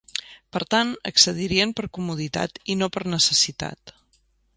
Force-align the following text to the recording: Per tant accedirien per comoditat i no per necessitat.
Per 0.55 0.59
tant 0.75 0.93
accedirien 1.09 1.73
per 1.79 1.85
comoditat 1.97 2.57
i 2.75 2.77
no 2.81 2.89
per 2.97 3.05
necessitat. 3.15 3.95